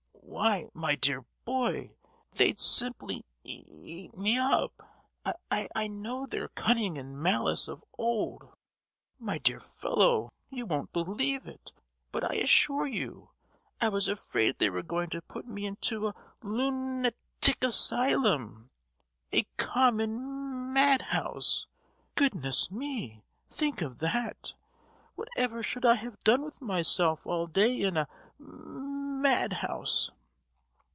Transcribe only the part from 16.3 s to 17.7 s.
lun—atic